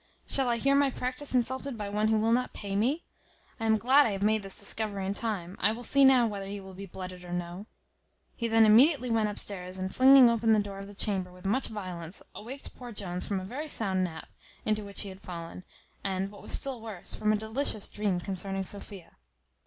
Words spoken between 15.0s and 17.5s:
he was fallen, and, what was still worse, from a